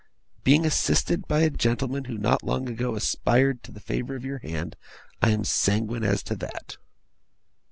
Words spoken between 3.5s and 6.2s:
to the favour of your hand, I am sanguine